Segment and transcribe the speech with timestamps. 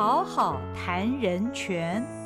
[0.00, 2.19] 好好谈人权。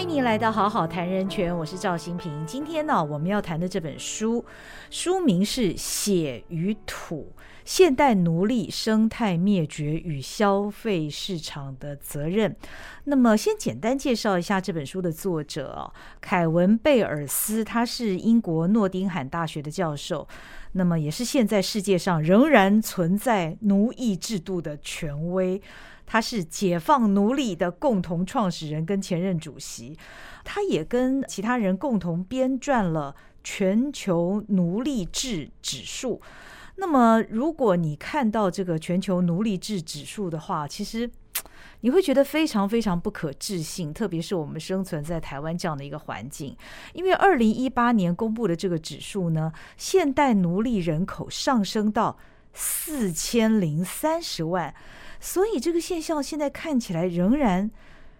[0.00, 2.46] 欢迎来到好好谈人权，我是赵新平。
[2.46, 4.42] 今天呢，我们要谈的这本书，
[4.88, 7.34] 书名是《血与土：
[7.66, 12.50] 现代奴隶生态灭绝与消费市场的责任》。
[13.04, 20.26] 那么，先简单介绍一下这本书的作者，凯文·贝尔斯，他是英国诺丁汉大学的教授，
[20.72, 25.60] 那么也是现在世界上仍然存在奴役制度的权威。
[26.12, 29.96] 他是解放奴隶的共同创始人跟前任主席，
[30.42, 33.14] 他也跟其他人共同编撰了
[33.44, 36.20] 全球奴隶制指数。
[36.74, 41.08] 那么，如果你看到这个全球奴隶制指数的话，其实
[41.82, 46.56] 你会觉得非常非常不可置信，特别是我们生存在台湾这样的一个环境，
[46.92, 52.18] 因为二零一八年公布的这个指数呢，现代奴隶人口上升到
[52.52, 54.74] 四千零三十万。
[55.20, 57.70] 所以这个现象现在看起来仍然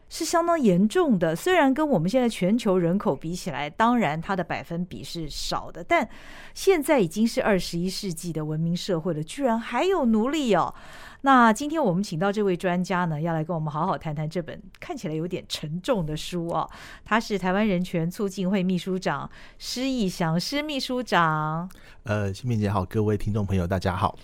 [0.09, 1.34] 是相当严重的。
[1.34, 6.09] 虽然跟我们现在全球人口比起来，当然它的百分比是少的，但
[6.53, 10.75] 现在已经是二十一世纪的文明社会了，居然还有奴隶哦。
[11.23, 16.69] 那今天我们请到这位专家呢，要来跟我们好好谈谈这本看起来有点沉重的书哦。
[17.05, 21.71] 他是台湾人权促进会秘书长施义祥施秘书长。
[22.05, 24.19] 呃，新平姐好，各位听众朋友大家好。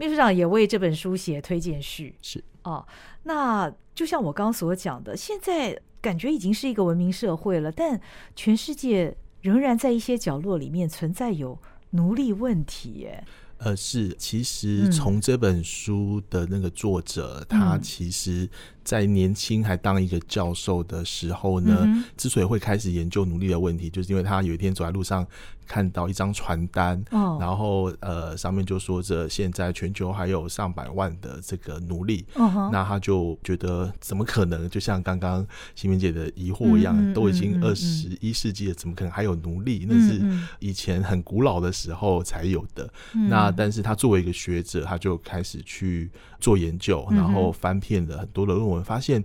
[0.00, 2.82] 秘书长也为这本书写推荐序，是哦。
[3.24, 8.00] 那就像我刚刚所讲的，现在感觉已经是一个文明社会了，但
[8.34, 11.58] 全世界仍然在一些角落里面存在有
[11.90, 13.22] 奴隶问题耶。
[13.58, 18.48] 呃，是，其实从这本书的那个作者，他其实。
[18.84, 25.26] 在年轻还当一个教授的时候呢，之所以会开始研究奴隶的问题，就是因为他有一天走在路上
[25.66, 27.02] 看到一张传单，
[27.38, 32.24] 然后呃上面就说着现在全球还有上百万的这个奴隶，
[32.72, 34.68] 那他就觉得怎么可能？
[34.68, 39.86] 就像刚刚新明姐的疑惑一样，都已经二十一世纪了，怎么可能还有奴隶？
[39.88, 40.20] 那是
[40.58, 42.92] 以前很古老的时候才有的。
[43.28, 48.82] 那但是他作为一个学者，他就开始去做研究，然后翻遍了很多的论文。
[48.82, 49.22] 发现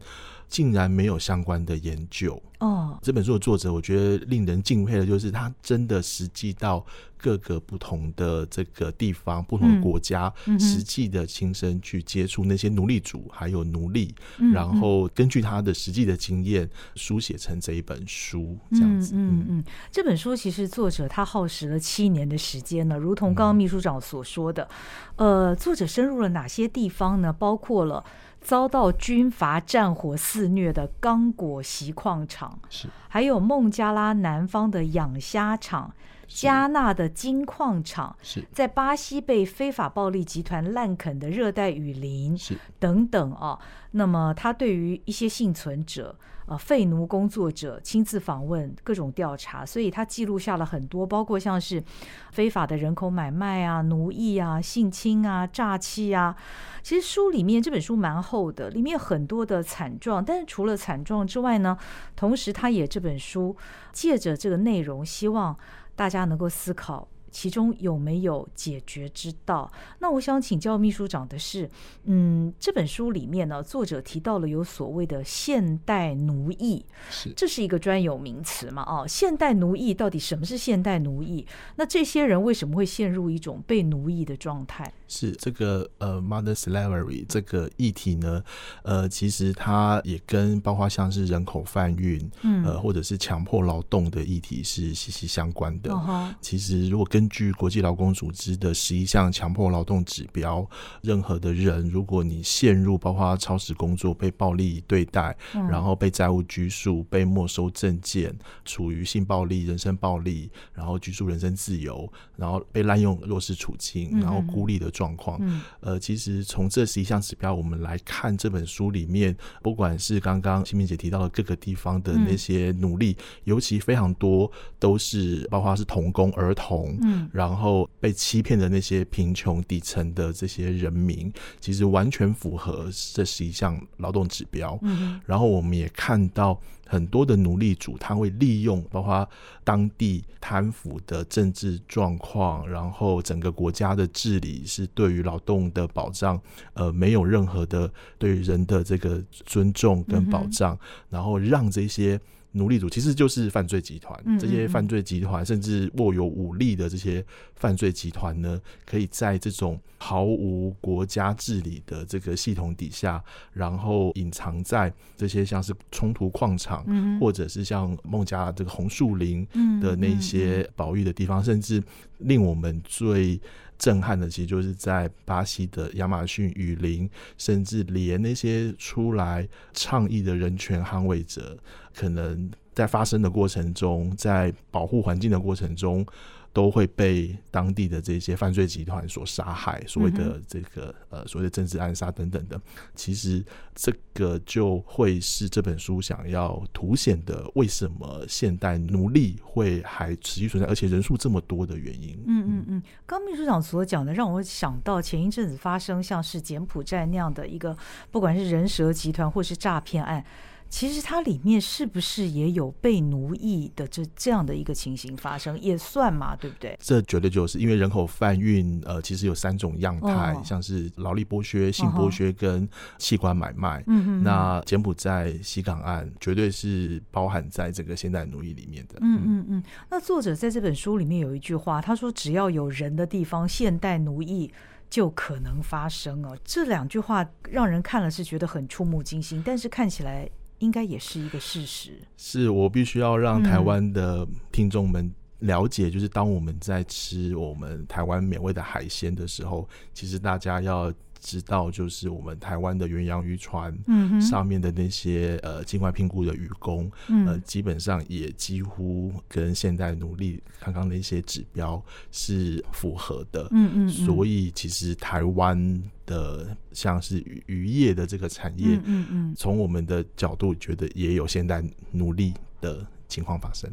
[0.48, 2.98] 竟然没有相关的研究哦。
[3.02, 6.86] 这本书的作者，我觉得令人敬佩的就是他真的实际到
[7.18, 14.14] 各个不同的这个地方、不同的国家，实际的亲身去接触那些奴隶主还有奴隶，
[14.54, 19.14] 然后根据他的实际的经验书写成这一本书，这样子。
[19.16, 24.68] 嗯嗯，这本书其实作者他耗时了七年的时间呢，如同刚刚秘书长所说的，
[25.16, 27.34] 呃，作者深入了哪些地方呢？
[27.34, 28.04] 包括了。
[28.46, 35.92] 遭到军阀战火肆虐的刚果锡矿厂，是还有孟加拉南方的养虾场，
[36.28, 43.58] 加纳的金矿场，是在巴西被非法暴力集团滥垦的热带雨林，是等等啊。
[43.92, 46.16] 那么他对于一些幸存者。
[46.48, 51.84] 呃，废奴工作者亲自访问，各种调查，所以他记录下了很多，包括像是
[52.32, 56.36] 非法的人口买卖啊、奴役啊、性侵啊、诈欺啊。
[56.84, 60.24] 其实书里面这本书蛮厚的，里面很多的惨状。
[60.24, 61.76] 但是除了惨状之外呢，
[62.16, 63.56] 同时他也这本书
[63.92, 65.58] 借着这个内容，希望
[65.96, 67.08] 大家能够思考。
[67.36, 69.70] 其中有没有解决之道？
[70.00, 71.70] 那我想请教秘书长的是，
[72.06, 78.84] 嗯，这本书里面呢，作者提到了有所谓的现代奴役，是这是一个专有名词嘛？
[78.84, 81.46] 哦，现代奴役到底什么是现代奴役？
[81.76, 84.90] 那这些人为什么会陷入一种被奴役的状态？
[85.10, 88.42] 是这个呃，mother slavery 这个议题呢，
[88.84, 95.94] 呃，其实它也跟包括像是人口贩运，嗯，呃，或者是强迫劳动的议题是息息相关的。
[96.40, 100.68] 其实如果根据国际劳工组织的十一项强迫劳动指标，
[101.02, 108.34] 任何的人，如果你陷入包括超时工作、被暴力对待，然后被债务拘束、被没收证件、
[108.64, 114.86] 处于性暴力、人身暴力，然后拘束人身自由，然后被滥用弱势处境，然后孤立的。
[114.96, 115.38] 状况，
[115.82, 134.78] 呃，其实从这十一项指标，我们来看这本书里面，不管是刚刚新明姐提到的各个地方的那些努力，尤其非常多都是包括是童工、儿童，嗯，然后被欺骗的那些贫穷底层的这些人民，其实完全符合这十一项劳动指标。
[134.82, 136.60] 嗯，然后我们也看到。
[136.88, 139.28] 很多的奴隶主他会利用包括
[139.64, 146.40] 当地贪腐的政治状况，然后整个国家的治理是对于劳动的保障，
[146.76, 150.78] 呃，没有任何的对于人的这个尊重跟保障，
[151.10, 152.22] 然后让这些
[152.56, 157.24] 奴隶主其实就是犯罪集团，这些犯罪集团甚至握有武力的这些
[157.56, 163.22] 犯罪集团呢，可以在这种毫无国家治理的这个系统底下，
[163.52, 166.86] 然后隐藏在这些像是冲突矿场，
[167.20, 169.46] 或者是像孟加拉这个红树林
[169.82, 171.84] 的那些保育的地方，甚至
[172.20, 173.40] 令我们最。
[173.78, 181.58] 震撼的，其实就是在巴西的亚马逊雨林，甚至连那些出来倡议的人权捍卫者，
[181.94, 186.06] 可能在发生的过程中，在保护环境的过程中。
[186.56, 192.58] 都会被当地的这些犯罪集团所杀害，所谓的这个呃所谓的政治暗杀等等的，
[192.96, 193.44] 其实
[193.74, 202.18] 这个就会是这本书想要凸显的，为什么现代奴隶会还持续存在，而且人数这么多的原因。
[202.26, 207.76] 嗯嗯嗯，刚秘书长所讲的，让我想到前一阵子发生像是柬埔寨那样的一个，
[208.12, 210.26] 不管是人蛇集团或是诈骗案。
[210.70, 216.78] 其实它里面是不是也有被奴役的这这样的一个情形发生，也算嘛，对不对？
[216.82, 222.68] 这绝对就是因为人口贩运，呃，其实有三种样态，像是劳力剥削、性剥削跟
[222.98, 223.82] 器官买卖。
[223.88, 224.24] 嗯嗯。
[224.24, 228.96] 那柬埔寨西港案绝对是包含在这个现代奴役里面的。
[229.00, 229.64] 嗯嗯嗯。
[229.90, 234.52] 那作者在这本书里面有一句话，他说：“只要有人的地方，现代奴役
[234.90, 240.30] 就可能发生。”哦，这两句话让人看了是觉得很触目惊心，但是看起来。
[240.66, 241.92] 应该也是一个事实。
[242.18, 250.92] 是我必须要让台湾的听众们了解，就是当我们在吃我们台湾美味的海鲜的时候，其实大家要
[251.26, 256.90] 知道，就是我们台湾的远洋渔船，嗯，上面的那些呃境外聘雇的渔工，
[257.26, 263.48] 呃，基本上也几乎跟现代努力刚刚的一些指标是符合的。
[263.50, 265.82] 嗯嗯，所以其实台湾。
[266.06, 272.32] 的像是渔渔业的这个产业，嗯嗯，从我们的角度觉得也有现代努力
[272.62, 273.68] 的情况发生。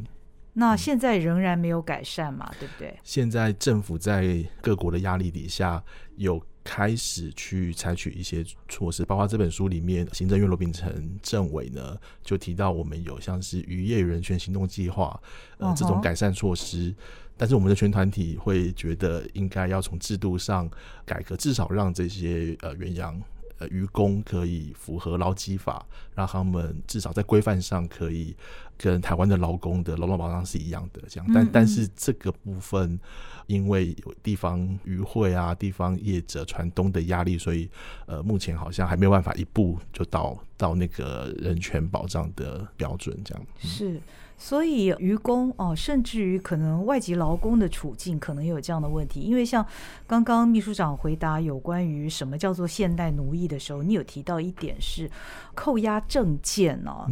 [0.55, 2.51] 那现在仍然没有改善嘛？
[2.59, 2.99] 对不对？
[3.05, 5.85] 现在政府在各国的压力底下，
[6.17, 15.20] 有开始去采取一些措施，包括这本书里面，行政院罗秉成政委呢就提到，我们有像是渔业人权行动计划，
[15.59, 16.94] 呃，这种改善措施。
[17.37, 20.70] 但是我们的全团体会觉得应该要从制度上
[21.05, 23.20] 改革，至少让这些呃远洋
[23.62, 28.35] 呃渔工可以符合劳基法，让他们至少在规范上可以
[28.76, 31.03] 跟台湾的劳工的劳动保障是一样的。
[31.09, 32.99] 这样，但但是这个部分
[33.47, 37.69] 因为有地方渔会啊、地方业者船东的压力，所以
[38.06, 43.17] 呃目前好像还没有办法一步就到到那个人权保障的标准。
[43.25, 44.00] 这样是。
[44.44, 49.21] 所以渔工哦，甚至于可能外籍劳工的处境，可能有这样的问题。
[49.21, 49.65] 因为像
[50.05, 55.09] 刚刚秘书长回答有关于什么叫做现代奴役的时候，你有提到一点是
[55.55, 57.06] 扣押证件哦。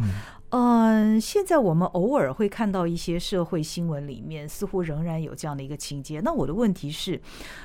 [1.19, 6.19] 现在我们偶尔会看到一些社会新闻里面，似乎仍然有这样的一个情节。
[6.19, 7.21] 那我的问题是，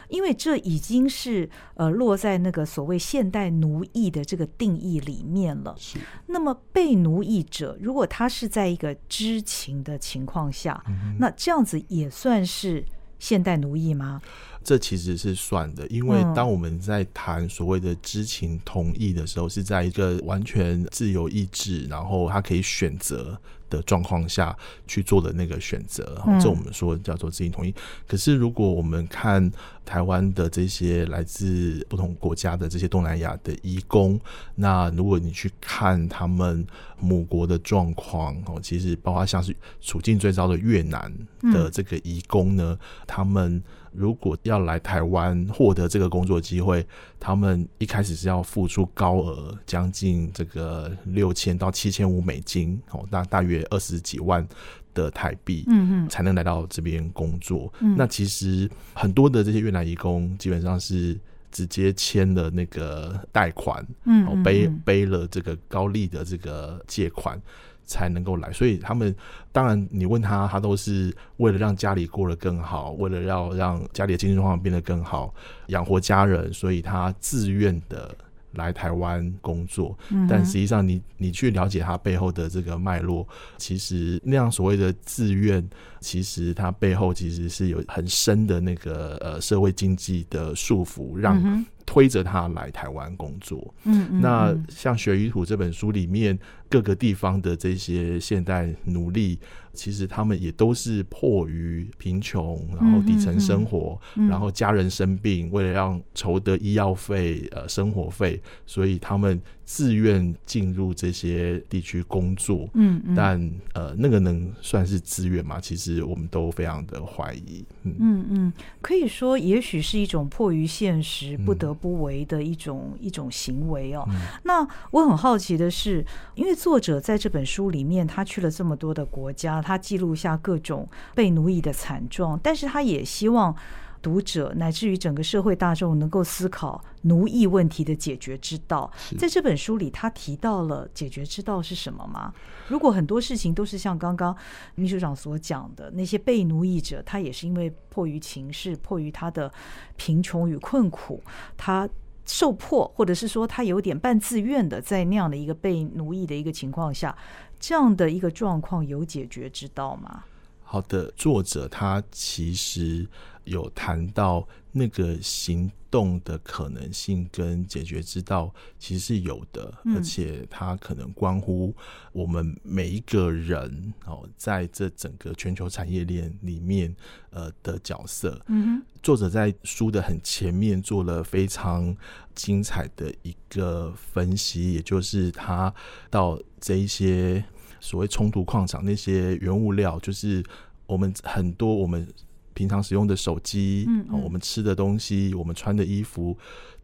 [0.08, 5.74] 因为这已经是呃落在那个所谓现代奴役的这个定义里面了。
[5.78, 5.98] 是。
[6.26, 10.82] 那么被奴役者，如果他是在一个知情的情况下，
[11.18, 12.84] 那这样子也算是
[13.18, 14.20] 现代奴役吗？
[14.66, 23.40] 这其实是算的，因为当我们在谈所谓的知情同意的时候，是在一个完全自由意志，然后他可以选择
[23.70, 27.72] 的状况下去做的那个选择，这我们说叫做知情同意。
[28.08, 29.48] 可是如果我们看
[29.84, 34.20] 台湾的这些来自不同国家的这些东南亚的移工，
[34.56, 36.66] 那如果你去看他们
[36.98, 41.12] 母国的状况哦，其实包括像是处境最糟的越南
[41.52, 43.62] 的这个移工呢，他们。
[43.96, 46.86] 如果要来台湾获得这个工作机会，
[47.18, 54.46] 他们一开始是要付出高额，将近这个六千到七千五美金，哦，大大约二十几万
[54.94, 57.72] 的台币，嗯嗯，才能来到这边工作。
[57.80, 61.18] 那其实很多的这些越南移工，基本上是
[61.50, 67.40] 直接签了那个贷款，嗯，背背了这个高利的这个借款。
[67.86, 69.14] 才能够来，所以他们
[69.52, 75.32] 当然，你问他，他都是为了让家里过得更好，为了要让家里的经济状况变得更好，
[75.68, 78.12] 养活家人，所以他自愿的
[78.54, 79.96] 来台湾工作。
[80.28, 83.26] 但实际上，你你去了解他背后的这个脉络，
[83.56, 85.66] 其实那样所谓的自愿，
[86.00, 91.64] 其实他背后其实是有很深的那个呃社会经济的束缚，让。
[91.86, 93.74] 推着他来台湾工作。
[93.84, 96.38] 嗯，那像《学与土》这本书里面，
[96.68, 99.38] 各个地方的这些现代奴隶。
[99.76, 112.68] 其实他们也都是迫于贫穷，然后底层生活，然后家人生病，为了让筹得医药费、呃生活费，所以他们自愿进入这些地区工作。
[112.74, 113.38] 嗯，但
[113.74, 115.60] 呃，那个能算是自愿吗？
[115.60, 117.64] 其实我们都非常的怀疑。
[117.84, 124.08] 嗯嗯，可以说，也许是一种迫于现实、不得不为的一种一种行为哦。
[124.44, 126.04] 那我很好奇的是，
[126.34, 129.60] 因为作者在这本书里面，他去了这么多的国家。
[129.66, 133.54] 他记录下各种被奴役的惨状，但是他也希望
[134.00, 138.88] 读者乃至于整个社会大众能够思考奴役问题的解决之道。
[139.18, 142.32] 在这本书里，他提到了解决之道是什么吗？
[142.68, 144.36] 如果很多事情都是像刚刚
[144.76, 149.52] 秘书长所讲的，那些被奴役者，他也是因为迫于情势，迫于他的
[149.96, 151.20] 贫穷与困苦，
[151.56, 151.88] 他
[152.26, 157.16] 受迫，或者是说他有点半自愿的，在那样的一个被奴役的一个情况下。
[157.58, 160.24] 这样的一个状况有解决之道吗？
[160.62, 163.06] 好的，作者他其实
[163.44, 164.46] 有谈到
[164.76, 171.74] 那个行动的可能性跟解决之道，其实是有的，而且它可能关乎
[172.12, 176.94] 我们每一个人哦，在这整个全球产业链里面
[177.30, 178.40] 呃的角色。
[178.48, 181.96] 嗯作者在书的很前面做了非常
[182.34, 185.72] 精彩的一个分析，也就是他
[186.10, 187.42] 到这一些。
[187.78, 190.42] 所谓冲突矿场那些原物料，就是
[190.86, 192.08] 我们很多我们
[192.56, 196.36] 平常使用的手机，嗯，我们吃的东西，我们穿的衣服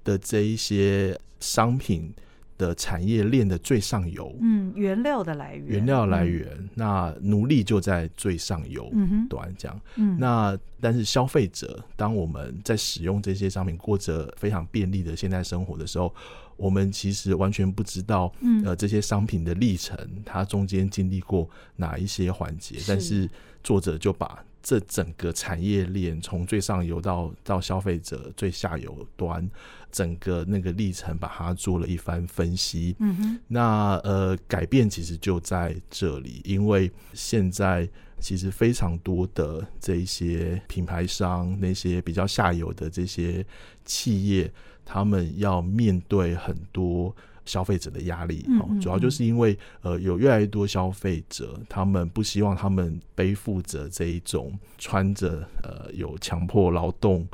[0.05, 2.13] 的这一些商品
[2.59, 8.93] 的产业链的最上游，嗯，原料的来源，原料来源，那奴隶就在最上游
[9.29, 16.15] 端这样，嗯，那但是消费者，当我们在使用这些商品，过着非常便利的现代生活的时候。
[16.59, 18.33] 我们其实完全不知道，
[18.65, 22.77] 呃，这些商品的历程，它中间经历过哪一些环节。
[22.87, 23.29] 但是
[23.65, 29.49] 作者就把这整个产业链从最上游到到消费者最下游端，
[29.91, 32.95] 整个那个历程，把它做了一番分析。
[33.01, 37.89] 嗯哼，那呃，改变其实就在这里，因为现在
[38.21, 43.45] 其实非常多的这一些品牌商，那些比较下游的这些
[43.85, 44.53] 企业。
[44.85, 47.15] 他们要面对很多
[47.45, 57.27] 消费者的压力，哦，主要就是因为呃，有越来越多消费者，他们不希望他们背负着这一种穿着呃有强迫劳动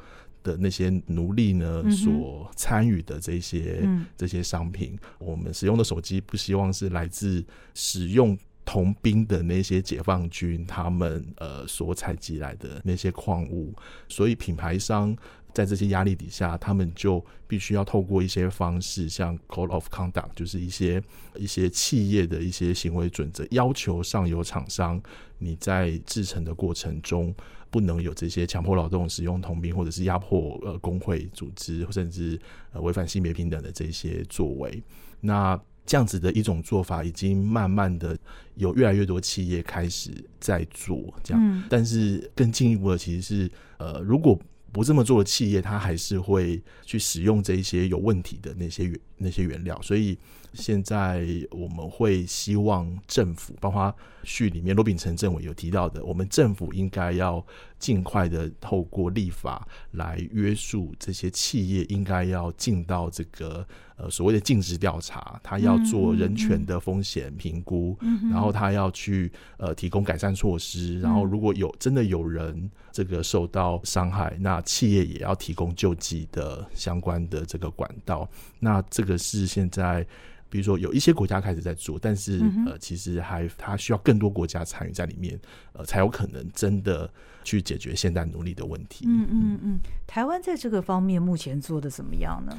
[0.43, 3.87] 的那些奴隶呢所参与的这些
[4.17, 4.99] 这些商品。
[5.19, 13.75] 我们使用的手机不希望是来自使用童兵的那些解放军他们呃所采集来的那些矿物，
[14.09, 15.17] 所以品牌商。
[15.53, 21.03] 在这些压力底下，他们就必须要透过一些方式，像 code of conduct，就是一些
[21.37, 25.01] 一些企业的一些行为准则，要求上游厂商
[25.39, 27.35] 你在制成的过程中
[27.71, 32.39] 不能有这些强迫劳动、使用同兵，或者是压迫呃工会组织，甚至
[32.73, 34.83] 呃违反性别平等的这些作为。
[35.21, 38.17] 那这样子的一种做法，已经慢慢的
[38.57, 41.65] 有越来越多企业开始在做这样。
[41.69, 44.39] 但是更进一步的，其实是呃，如果
[44.73, 50.17] 不这么做的企业，它还是会去使用这一些有问题的那些原那些原料，所以。
[50.55, 53.95] 现在我们会希望政府，包括
[54.25, 57.47] 序里面罗秉成政委有提到的，我们政府应该要
[57.79, 63.67] 尽快的透过立法来约束这些企业，应该要进到这个
[63.97, 67.97] 呃所谓的尽职调查，他要做人权的风险评估，
[68.31, 80.07] 然后他要去呃提供改善措施，然后如果有真的有人这个受到伤害，那企业也要提供救济的相关的这个管道，那这个是现在。
[80.51, 85.39] 比如说，有一些国家开始在做，但是呃，其实还它需要更多国家参与在里面，
[85.75, 87.07] 呃，才有可能真的
[87.49, 89.07] 去解决现代奴隶的问题。
[89.09, 92.55] 嗯嗯嗯，台湾在这个方面目前做的怎么样呢？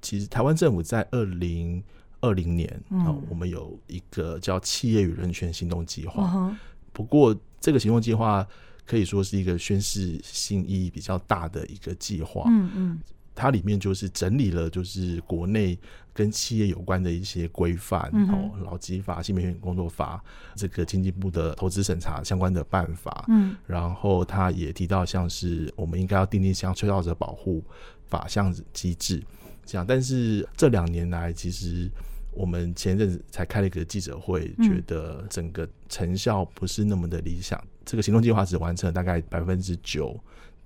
[0.00, 1.82] 其实台湾政府在二零
[2.20, 6.56] 二零年，嗯，我们有一个叫企业与人权行动计划。
[6.92, 8.46] 不过，这个行动计划
[8.86, 12.44] 可以说是一个宣示性意义比较大的一个计划。
[12.46, 12.98] 嗯嗯。
[13.38, 15.78] 它里面就是整理了，就是国内
[16.12, 20.20] 跟企业有关的一些规范哦，劳基法、性别工作法，
[20.56, 23.24] 这个经济部的投资审查相关的办法。
[23.28, 27.62] 嗯，然后他也提到，像是我们应该要订立像吹哨者保护
[28.08, 29.22] 法项机制，
[29.64, 29.86] 这样。
[29.86, 31.88] 但是这两年来，其实
[32.32, 37.62] 我们前阵子才开了一个记者会，觉得整个成效不是那么的理想。
[37.84, 40.18] 这个行动计划只完成了大概百分之九。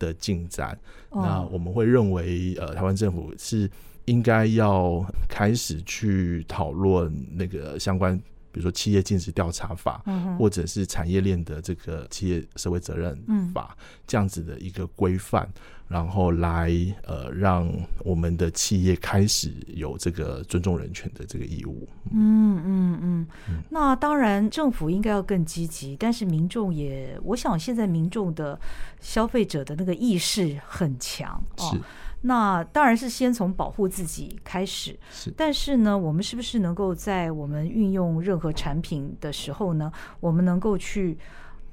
[0.03, 0.77] 的进展，
[1.13, 3.71] 那我们会认为，呃，台湾政府是
[4.07, 8.21] 应该要开始去讨论那个相关
[8.53, 10.05] 比如说企业尽职调查法，
[10.39, 13.19] 或者是产业链的这个企业社会责任
[13.53, 15.49] 法这样子的一个规范。
[15.89, 16.71] 然后来
[17.03, 21.87] 呃，让我们的企业开始有这个尊重人权的这个义务。
[22.11, 23.27] 嗯嗯嗯。
[23.69, 28.59] 那当然，政府应该要更积极，但是民众也，我想现在民众的
[29.01, 31.79] 消费者的那个意识很强是。
[32.23, 34.99] 那当然是先从保护自己开始。
[35.11, 35.33] 是。
[35.37, 41.19] 但是呢，我们是不是能够在我们运用任何产品的时候呢，我们能够去。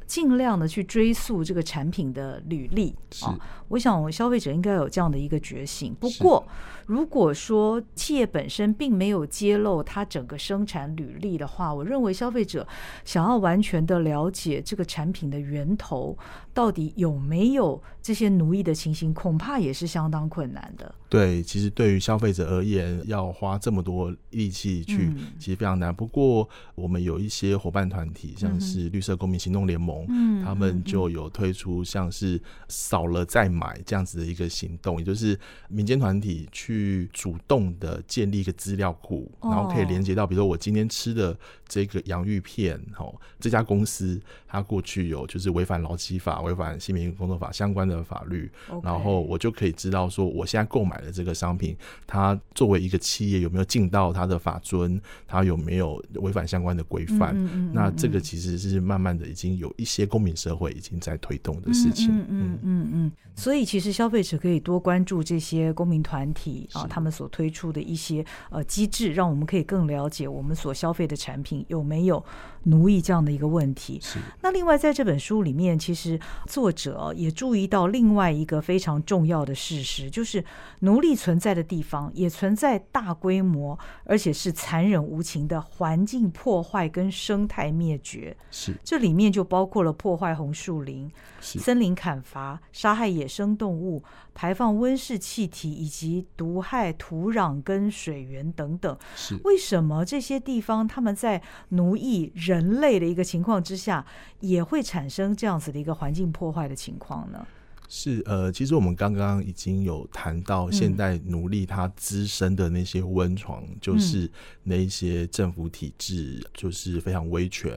[0.09, 3.37] 尽量的去追溯这个产品的履历啊，
[3.67, 5.93] 我想消费者应该有这样的一个觉醒。
[5.99, 6.43] 不过，
[6.87, 12.67] 如果说企业本身并没有揭露它整个生产履历的话，我认为消费者
[13.05, 16.17] 想要完全的了解这个产品的源头
[16.55, 17.79] 到底有没有
[18.09, 20.95] 这些奴役的情形，恐怕也是相当困难的。
[21.09, 25.93] 对，其实对于消费者而言，要花这么多力气去，其实非常难。
[25.93, 41.37] 不过，我们有一些伙伴团体，像是绿色公民行动联盟，嗯，他们就有推出像是少了再买这样子的一个行动，也就是民间团体去主动的建立一个资料库，然后可以连接到，比如说我今天吃的
[41.69, 48.51] 这个洋芋片，哦，这家公司它过去有就是违反劳基法、违反新民工作法相关的法律，
[48.83, 50.99] 然后我就可以知道说，我现在购买。
[50.99, 54.99] 的这个商品，它作为一个企业有没有尽到它的法尊？
[55.25, 57.33] 它有没有违反相关的规范？
[57.73, 62.09] 那这个其实是慢慢的已经有一些公民社会已经在推动的事情。
[62.09, 63.11] 嗯嗯嗯嗯。
[63.33, 72.23] 所以其实消费者可以多关注这些公民团体啊，他们所推出的一些呃机制，让我们可以更了解我们所消费的产品有没有
[72.63, 73.99] 奴役这样的一个问题。
[74.01, 74.19] 是。
[74.41, 80.43] 那另外在这本书里面，其实作者也注意到另外一个非常重要的事实，就是。
[80.81, 88.35] 奴隶存在的地方，也存在大规模而且是残忍无情的环境破坏跟生态灭绝。
[88.49, 91.11] 是，这里面就包括了破坏红树林、
[91.41, 94.01] 森林砍伐、杀害野生动物、
[94.33, 98.97] 排放温室气体以及毒害土壤跟水源等等。
[99.17, 104.03] 是，为什么这些地方他们在奴役人人类的一个情况之下，
[104.39, 107.45] 也会产生这样子的一个环境破坏的情况呢？
[107.91, 114.29] 是呃，其实我们刚刚已经有谈到，现代奴隶他滋生的那些温床，就是
[114.63, 117.73] 那一些政府体制，就是非常威权、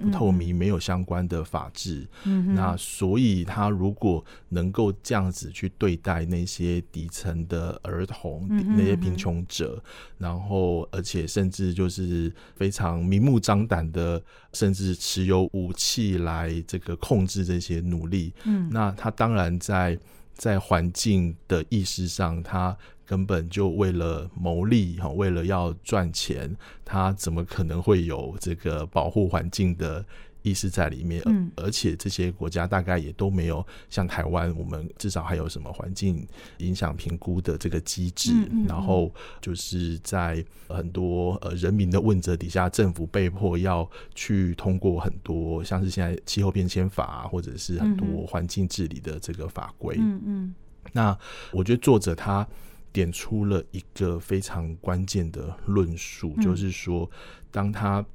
[0.00, 2.06] 不透明、没有相关的法制。
[2.54, 9.82] 那所以他如果能够这样子去对待那些底层的儿童、那些贫穷者，
[10.16, 14.22] 然后而且甚至就是非常明目张胆的，
[14.56, 18.32] 甚至持有武器来这个控制这些奴隶。
[18.44, 19.58] 嗯，那他当然。
[19.58, 19.98] 在
[20.34, 30.04] 在环境的意识上，他根本就为了牟利哈，为了要赚钱，他怎么可能会有这个保护环境的？
[30.46, 36.24] 意识在里面，嗯，而且这些国家大概也都没有像台湾，我们至少还有什么环境
[36.58, 38.30] 影响评估的这个机制，
[38.68, 50.54] 然后就是在很多呃人民的问责底下，政府被迫要去通过很多像是现在气候变迁法，或者是很多环境治理的这个法规，嗯嗯，
[50.92, 51.18] 那
[51.50, 52.46] 我觉得作者他
[52.92, 57.10] 点出了一个非常关键的论述，就是说
[57.50, 58.06] 当他。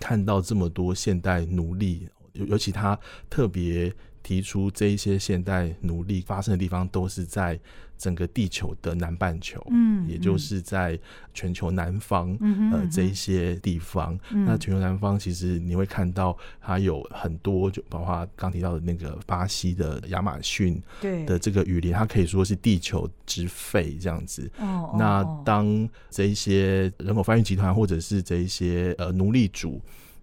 [0.00, 3.92] 看到这么多现代奴隶，尤尤其他特别
[4.28, 7.58] 提出这一些现代奴隶发生的地方，都是在
[7.96, 10.98] 整个地球的南半球，嗯，也就是在
[11.32, 12.36] 全球南方，
[12.70, 14.20] 呃，这一些地方。
[14.30, 20.78] 那全球南方其实你会看到，它有很多，就包括刚提到的那个巴西的亚马逊
[21.24, 24.50] 的这个雨林，它可以说是地球之肺这样子。
[24.58, 29.80] 哦，那当这一些人口贩运集团或者是这一些呃奴隶主。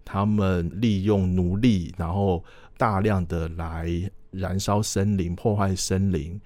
[0.07, 2.43] 他们利用奴隶，然后
[2.77, 3.89] 大量的来
[4.31, 6.39] 燃烧森林、破坏森林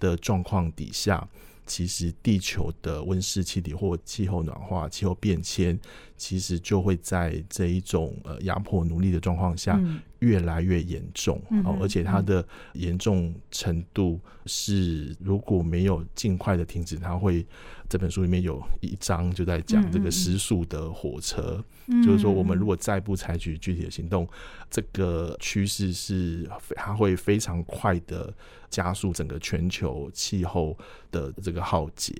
[0.00, 1.26] 的状况底下，
[1.64, 5.78] 其实地球的温室气体或气候暖化、气候变迁，
[6.16, 9.80] 其实就会在这一种呃压迫奴隶的状况下
[10.20, 11.40] 越来越严重。
[11.64, 17.46] 哦，而且它的严重程度是，如果没有尽快的停止，它会。
[17.88, 21.64] 这本书里面有一章就在讲这个失速的火车，
[22.04, 24.28] 就是说我们如果再不采取具体的行动，
[24.68, 28.34] 这个趋势是它会非常快的
[28.68, 30.76] 加速整个全球气候
[31.12, 32.12] 的这个浩劫。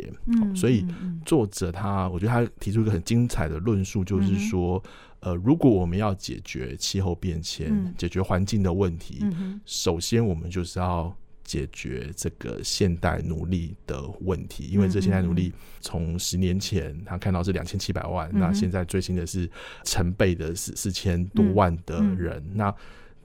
[0.55, 0.87] 所以
[1.25, 4.81] 作者他，我觉得他提出一个很精彩的论述，就是说，
[5.27, 9.25] 呃，如果我们要解决气候变迁、解决环境的问题，
[9.65, 11.15] 首先我们就是要。
[11.47, 19.49] 解决这个现代奴隶的问题，因为这现代奴隶从十年前他看到是两千七百万，那现在最新的是
[19.85, 22.75] 成倍的四四千多万的人，那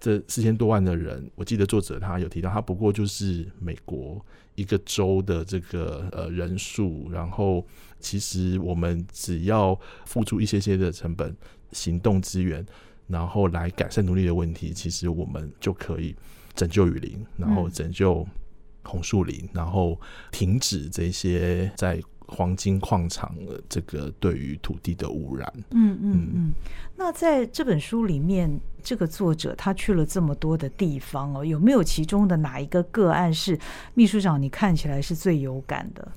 [0.02, 4.20] 这四千多万的人，我记得作者他有提到，他不过就是美国
[4.56, 7.66] 一个州的这个呃人数，然后
[8.02, 11.34] 其实我们只要付出一些些的成本、
[11.72, 12.66] 行动资源。
[13.08, 16.16] 然后来改善奴隶的问题，其实我们就可以
[16.56, 18.26] 拯救雨林，然后拯救
[18.84, 20.00] 红树林，然后
[20.32, 22.02] 停止这些在
[22.34, 25.54] 黄金矿场的这个对于土地的污染。
[25.72, 26.54] 嗯嗯嗯。
[26.96, 28.50] 那在这本书里面，
[28.82, 33.60] 这个作者他去了这么多的地方哦，有没有其中的哪一个个案是
[33.94, 36.08] 秘书长你看起来是最有感的？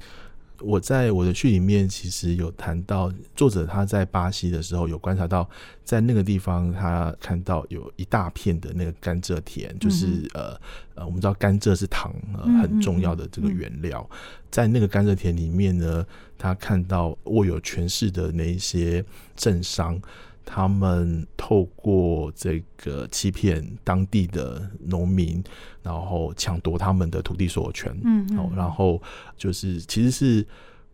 [0.65, 5.49] 我在我的序里面其实有谈到，作者他在巴西的时候有观察到，
[5.85, 10.59] 在那个地方他看到有一大片的那个甘蔗田，就是呃
[10.95, 14.09] 呃，我们知道甘蔗是糖呃很重要的这个原料，
[14.51, 16.05] 在那个甘蔗田里面呢，
[16.39, 19.05] 他看到握有权势的那一些
[19.37, 20.01] 政商。
[20.47, 25.45] 他们透过这个欺骗当地的农民，
[25.83, 28.27] 然后抢夺他们的土地所有权，嗯，
[28.57, 28.99] 然后
[29.37, 30.47] 就是其实是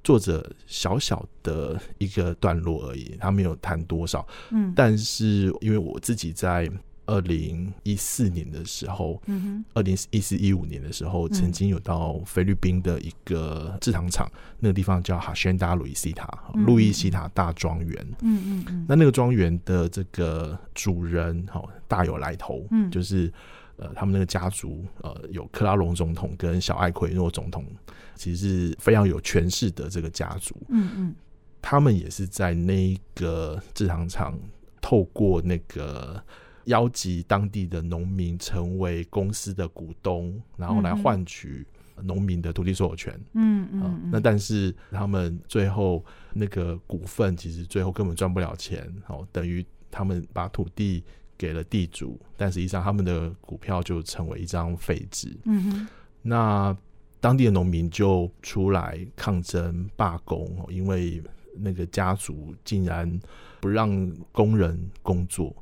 [0.03, 6.69] 作者小小的一个段落而已，他没有谈多少，嗯，但是因为我自己在。
[7.11, 18.07] 二零一四年的时候，嗯二零一四一五年的时候，曾经有到菲律宾的一个制糖厂，那个地方叫哈宣达路易西塔路易西塔大庄园。
[18.21, 23.33] 嗯嗯嗯，那那个庄园的这个主人哈大有来头，嗯，就是
[23.77, 27.67] 呃他们那个家族呃有克拉隆总统跟小艾奎诺总统，
[28.15, 30.57] 其实是非常有权势的这个家族。
[30.69, 31.15] 嗯嗯，
[31.61, 34.39] 他们也是在那个制糖厂
[34.81, 36.23] 透过那个。
[36.71, 41.67] 邀集当地的农民成为公司的股东，然后来换取
[42.03, 43.13] 农民的土地所有权。
[43.35, 46.03] 嗯嗯，那但是他们最后
[46.33, 51.05] 那个股份其实最后根本赚不了钱，哦，等于他们把土地
[51.37, 55.37] 给了地主，但实际上他们的股票就成为一张废纸。
[55.45, 55.89] 嗯哼，
[56.23, 56.77] 那
[57.21, 61.23] 当地的农民就出来抗争罢工，因为
[61.55, 63.21] 那个家族竟然
[63.61, 65.55] 不让工人工作。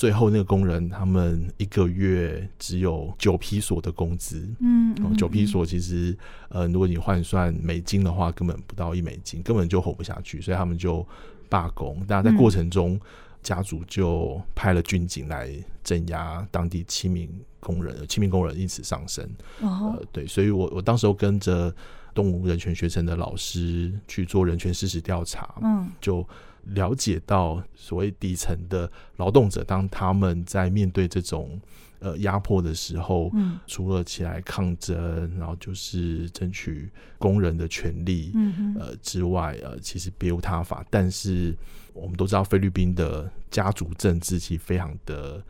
[0.00, 4.48] 最后，那个工人他们一个月只有九批索的工资。
[4.58, 6.16] 嗯，九批索其实，
[6.48, 10.40] 呃，如果你换算美金的话，根本不到一美金，根本就活不下去。
[10.40, 11.06] 所以他们就
[11.50, 12.02] 罢工。
[12.08, 12.98] 但在过程中，
[13.42, 17.28] 家族就派了军警来镇压当地七名
[17.60, 19.28] 工人，七名工人因此丧生。
[19.60, 21.70] 呃，对，所以我我当时候跟着
[22.14, 25.56] 动物人权学程的老师去做人权事实调查。
[25.60, 26.26] 嗯，就。
[26.64, 31.60] 了解到所谓底层的劳动者，当他们在面对这种
[31.98, 40.84] 呃压迫的时候，嗯，除了起来抗争，然后就是争取工人的权利，嗯呃之外，呃，其实别无他法。
[40.90, 41.56] 但是
[41.92, 45.42] 我们都知道，菲律宾的家族政治其实非常的。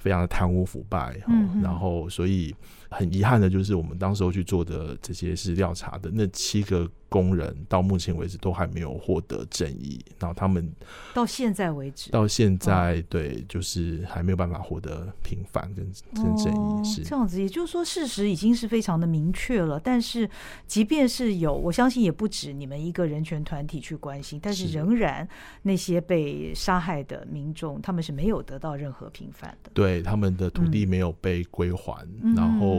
[0.00, 1.20] 非常的贪污腐败，
[1.60, 2.54] 然后所以
[2.90, 9.98] 很遗憾的就是，我们当时候去做的这些是调查的那七个工人，到目前为止都还没有获得正义。
[10.18, 10.70] 然后他们
[11.14, 16.84] 到现在为止，到现在对，就是还没有办法获得平反跟跟正义。
[16.84, 19.80] 是这样子，也就是说，事实已经是非常的明确了。
[19.80, 20.28] 但是，
[20.66, 25.28] 即便是有，我相信也不止你们一个人权团体去关心，但是仍然
[25.62, 29.70] 那些被杀害的民众，他们是没有得到任何平反的。
[29.74, 29.88] 对。
[29.88, 32.77] 对他们的土地没有被归还，然后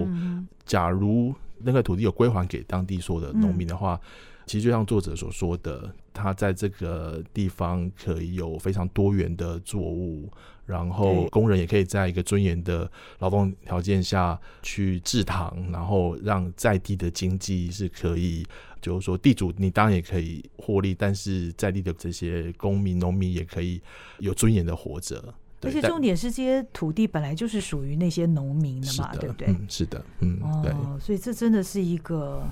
[0.65, 3.99] 假如那个土地有归还给当地所有的农民的话，
[4.45, 10.27] 其实就像作者所说的，他在这个地方可以有非常多元的作物，
[10.65, 18.43] 然后工人也可以在一个尊严的劳动条件下去制糖，然后让在地的经济是可以，
[18.81, 23.79] 就是说地主你当然也可以获利，但是在地的这些公民农民也可以
[24.19, 25.33] 有尊严的活着。
[25.61, 29.55] 而且重点是，这些土地本来就是属于那些农民的嘛，对不对？
[29.67, 30.73] 是的，嗯，对。
[30.99, 32.43] 所以这真的是一个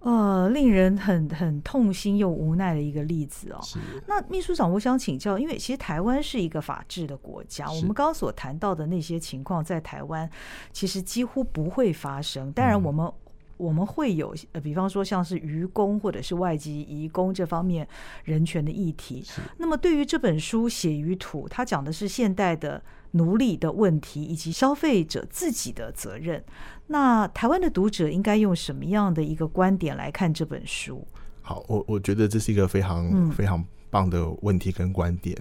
[0.00, 3.60] 呃，令人很很痛心又无奈的一个例子哦。
[4.06, 10.30] 那秘书长，我想请教，因为其实台湾是一个法治的国家，我们刚刚所谈到的那些情况，在台湾
[10.72, 12.52] 其实几乎不会发生。
[12.52, 13.12] 当然，我们。
[13.56, 17.86] 我们会有呃，比方说像是渔工或者是外籍移工这方面
[18.24, 19.24] 人权的议题。
[19.58, 26.44] 那么对于这本书《血与土》，它讲的是现代的奴隶的问题以及消费者自己的责任。
[26.88, 31.06] 那台湾的读者应该用什么样的一个观点来看这本书？
[31.42, 35.36] 好，我我觉得这是一个非常非常棒的问题跟观点。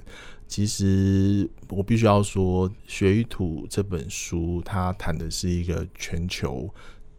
[0.48, 6.70] 其实我必须要说，《血与土》这本书它谈的是一个全球。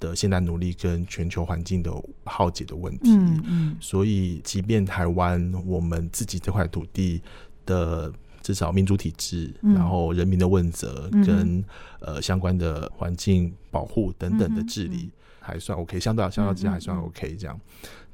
[0.01, 1.93] 的现代奴隶跟全球环境的
[2.25, 3.11] 浩劫的问题。
[3.11, 7.21] 嗯嗯，所以，即便台湾我们自己这块土地
[7.65, 9.75] 的至少民主体制，嗯。
[9.75, 11.65] 然后人民的问责跟
[12.01, 17.59] 呃相关的环境保护等等的治理还算 OK，相对相较之下还算 OK 这样。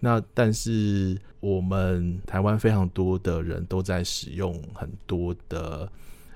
[0.01, 5.91] 那但是我们台湾非常多的人都在使用很多的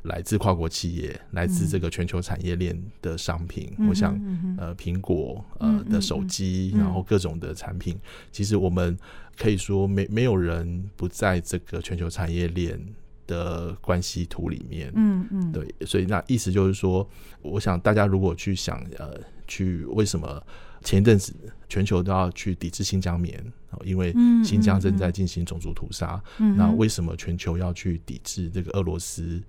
[0.07, 3.73] 来自跨国企业、来自这个全球产业链的商品。
[3.79, 4.19] 嗯我想
[4.59, 6.81] 呃，苹果呃的手机，嗯。
[6.81, 7.97] 然后各种的产品，
[8.33, 8.97] 其实我们
[9.37, 12.81] 可以说没没有人不在这个全球产业链
[13.27, 14.93] 的关系图里面。
[14.95, 17.09] 嗯嗯，对，所以那意思就是说，
[17.43, 20.43] 我想大家如果去想呃，去为什么
[20.83, 21.35] 前一阵子
[21.69, 23.39] 全球都要去抵制新疆棉，
[23.71, 24.97] 哦因为嗯新疆正嗯。
[24.97, 26.57] 在进行种族屠杀，嗯哼。
[26.57, 29.43] 那为什么全球要去抵制这个俄罗斯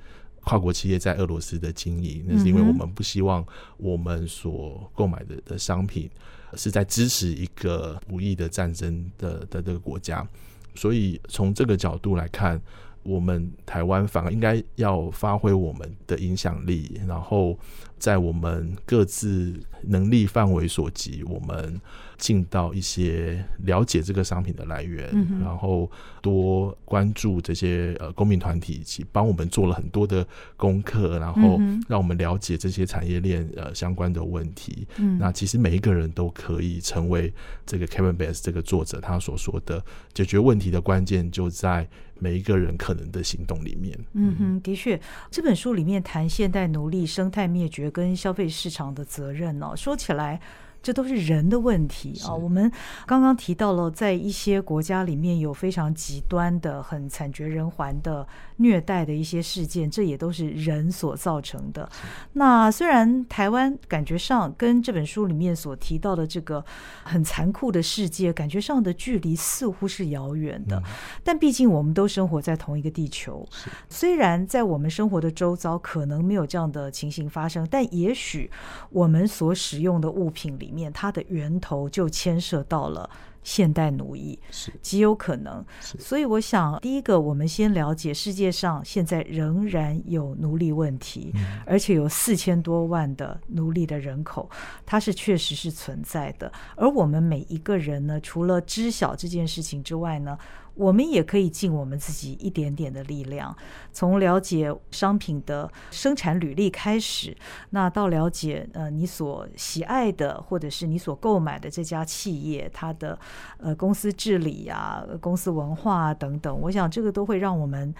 [0.47, 2.23] 跨国企业在俄罗斯的经营？
[2.25, 6.09] 那是因为我们不希望我们所购买的的商品
[6.55, 10.25] 是在支持一个无意的战争的的这个国家，
[10.73, 12.61] 所以从这个角度来看。
[13.03, 17.57] 我们台湾反而应该要发挥我们的影响力，然后
[17.97, 21.79] 在我们各自能力范围所及，我们
[22.17, 25.89] 尽到一些了解这个商品的来源，嗯然后
[26.21, 34.87] 多关注这些呃公民团体，以及帮我们做了很多的功课，然后让我们了解这些产业链呃相关的问题。
[34.97, 37.31] 嗯那其实每一个人都可以成为
[37.65, 39.83] 这个 Kevin Bass 这个作者他所说的
[40.13, 41.87] 解决问题的关键，就在
[42.19, 43.97] 每一个人可能的行动里面。
[44.13, 50.39] 嗯哼，的确，这本书里面谈现代奴隶、生态灭绝跟消费市场的责任呢，说起来。
[50.81, 52.33] 这都是人的问题啊！
[52.33, 52.71] 我们
[53.05, 58.25] 刚刚提到了，在一些国家里面有非常极端的、很惨绝人寰的
[58.57, 61.89] 虐待的一些事件，这也都是人所造成的。
[62.33, 66.63] 那虽然台湾感觉上跟这本书里面所提到的这个
[67.03, 70.81] 很残酷的世界，感觉上的距离似乎是遥远的，
[71.23, 73.47] 但毕竟我们都生活在同一个地球。
[73.89, 78.49] 虽然在我们生活的周遭可能没有这样的情形发生，但也许
[78.89, 83.09] 我们所使用的物品里面，它的源头就牵涉到了。
[83.43, 91.33] 现代奴役是极有可能，所以我想，第一个，我们先了解世界上现在仍然有奴隶问题，
[91.65, 94.49] 而且有四千多万的奴隶的人口，
[94.85, 96.51] 它是确实是存在的。
[96.75, 100.37] 而我们每一个人呢，除了知晓这件事情之外呢，
[100.77, 103.55] 我们也可以尽我们自己一点点的力量，
[103.91, 107.35] 从了解商品的生产履历开始，
[107.71, 113.17] 那到了解呃你所喜爱的或者是你所购买的这家企业它的
[113.57, 117.93] 呃公司治理呀、公司文化等等，我想这个都会让我们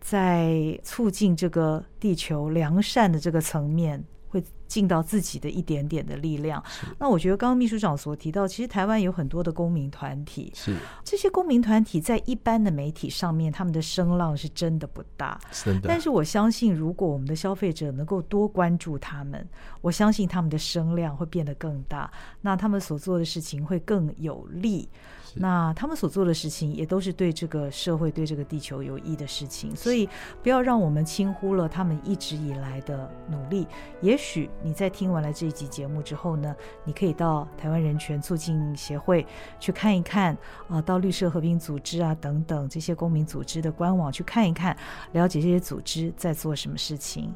[0.00, 4.02] 在促进这个地球良善的这个层面。
[4.32, 6.62] 会尽到自己的一点点的力量。
[6.98, 15.38] 那我觉得刚刚秘书长所提到，其实台湾有很多的公民团体，是这些公民团体在一般的媒体上面，他们的声浪是真的不大。
[15.52, 19.46] 真的，但是我相信，如果我们的消费者能够多关注他们，
[19.82, 24.88] 我相信他们的声量会变得更大，那他们所做的事情会更有利。
[25.34, 30.08] 那他们所做的事情也都是对这个社会、对这个地球有益的事情，所以
[30.42, 33.66] 不要让我们轻忽了他们一直以来的努力。
[34.00, 39.26] 也许你在听完了这一集节目之后呢，你可以到台湾人权促进协会
[39.58, 40.36] 去看一看
[40.68, 44.76] 啊，到绿色和平组织啊等等这些公民组织的官网去看一看，
[45.12, 47.34] 了解这些组织在做什么事情。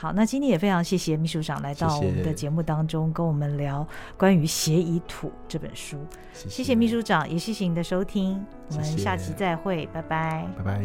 [0.00, 3.84] 好，那今天也非常谢谢秘书长来到我们的节目当中，跟我们聊
[4.16, 5.98] 关于《协议土》这本书。
[6.32, 10.80] 谢谢谢秘书长，也谢谢你的收听，我们下期再会，拜拜，拜拜。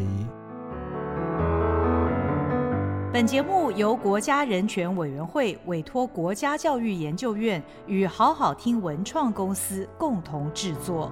[3.14, 11.12] 本节目由国家人权委员会委托国家教育研究院与好好听文创公司共同制作。